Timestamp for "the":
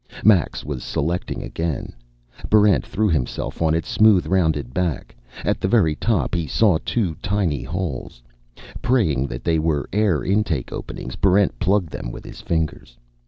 5.59-5.67